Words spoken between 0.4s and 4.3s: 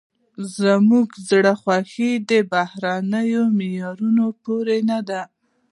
زموږ زړه خوښي د بهرني معیارونو